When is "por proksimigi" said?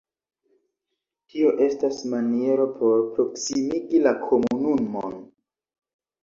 2.79-4.01